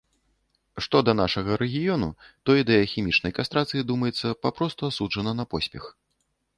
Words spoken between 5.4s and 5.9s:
на поспех.